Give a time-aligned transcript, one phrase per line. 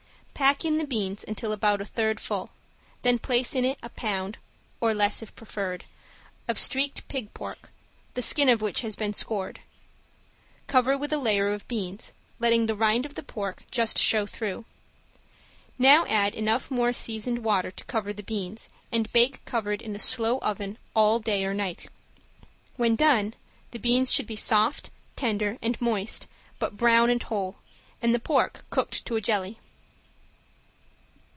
[0.33, 2.49] Pack in the beans until about a third full,
[3.03, 4.39] then place in it a pound
[4.79, 5.85] (or less, if preferred)
[6.47, 7.69] of streaked pig pork,
[8.15, 9.59] the skin of which has been scored.
[10.65, 14.65] Cover with a layer of beans, letting the rind of the pork just show through.
[15.77, 19.95] Now add enough more seasoned hot water to cover the beans, and bake covered in
[19.95, 21.87] a slow oven all day or night.
[22.77, 23.35] When done
[23.69, 26.25] the beans should be soft, tender and moist
[26.57, 27.57] but brown and whole,
[28.01, 29.59] and the pork cooked to a jelly.